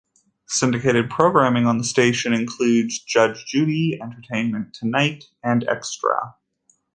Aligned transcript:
Syndicated 0.47 1.11
programming 1.11 1.67
on 1.67 1.77
the 1.77 1.83
station 1.83 2.33
includes 2.33 2.97
"Judge 3.03 3.45
Judy", 3.45 3.99
"Entertainment 4.01 4.73
Tonight", 4.73 5.25
and 5.43 5.63
"Extra". 5.69 6.33